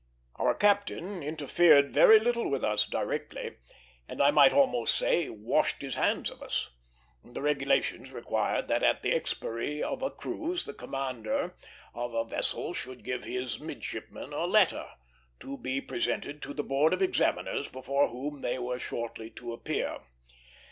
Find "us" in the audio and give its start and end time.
2.63-2.87, 6.41-6.71